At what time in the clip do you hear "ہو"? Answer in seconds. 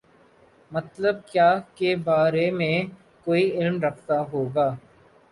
4.31-4.43